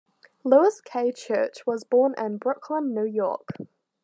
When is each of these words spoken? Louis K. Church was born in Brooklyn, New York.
Louis 0.43 0.81
K. 0.83 1.11
Church 1.11 1.67
was 1.67 1.83
born 1.83 2.15
in 2.17 2.37
Brooklyn, 2.37 2.91
New 2.95 3.05
York. 3.05 3.49